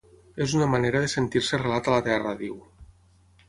[0.45, 2.61] “És una manera de sentir-se arrelat a la terra”, diu.